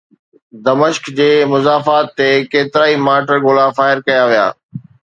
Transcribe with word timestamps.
دمشق 0.65 1.05
جي 1.19 1.27
مضافات 1.51 2.07
تي 2.17 2.29
ڪيترائي 2.51 2.95
مارٽر 3.07 3.35
گولا 3.47 3.65
فائر 3.77 3.97
ڪيا 4.07 4.23
ويا 4.29 4.47